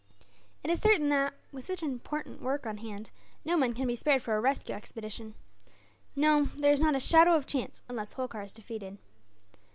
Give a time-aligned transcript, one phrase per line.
[0.63, 3.11] "It is certain that, with such important work on hand,
[3.45, 5.35] no men can be spared for a rescue expedition.
[6.15, 8.97] No, there is not a shadow of chance, unless Holkar is defeated."